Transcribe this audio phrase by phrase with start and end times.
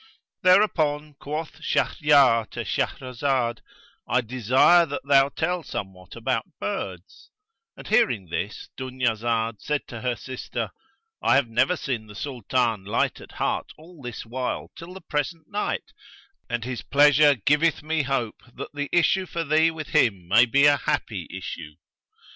[0.41, 3.59] Thereupon quoth Shahryar to Shahrazad,
[4.07, 7.29] "I desire that thou tell me somewhat about birds;"
[7.77, 10.71] and hearing this Dunyazad said to her sister,
[11.21, 15.45] "I have never seen the Sultan light at heart all this while till the present
[15.51, 15.93] night,
[16.49, 20.65] and his pleasure garreth me hope that the issue for thee with him may be
[20.65, 21.75] a happy issue."